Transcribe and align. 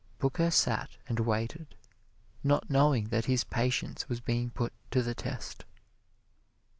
Booker 0.17 0.49
sat 0.49 0.97
and 1.07 1.19
waited, 1.19 1.75
not 2.43 2.71
knowing 2.71 3.09
that 3.09 3.25
his 3.25 3.43
patience 3.43 4.09
was 4.09 4.19
being 4.19 4.49
put 4.49 4.73
to 4.89 5.03
the 5.03 5.13
test. 5.13 5.63